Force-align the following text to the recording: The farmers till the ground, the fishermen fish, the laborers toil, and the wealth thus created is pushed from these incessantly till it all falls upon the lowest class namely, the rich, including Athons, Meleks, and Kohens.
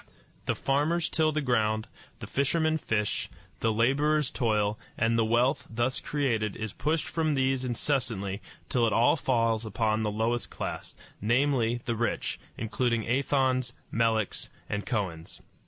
The 0.47 0.55
farmers 0.55 1.09
till 1.09 1.31
the 1.31 1.41
ground, 1.43 1.87
the 2.21 2.25
fishermen 2.25 2.79
fish, 2.79 3.29
the 3.59 3.71
laborers 3.71 4.31
toil, 4.31 4.79
and 4.97 5.15
the 5.15 5.23
wealth 5.23 5.67
thus 5.69 5.99
created 5.99 6.55
is 6.55 6.73
pushed 6.73 7.07
from 7.07 7.35
these 7.35 7.63
incessantly 7.63 8.41
till 8.67 8.87
it 8.87 8.93
all 8.93 9.15
falls 9.15 9.63
upon 9.63 10.01
the 10.01 10.09
lowest 10.09 10.49
class 10.49 10.95
namely, 11.21 11.81
the 11.85 11.95
rich, 11.95 12.39
including 12.57 13.03
Athons, 13.05 13.73
Meleks, 13.91 14.49
and 14.67 14.87
Kohens. 14.87 15.39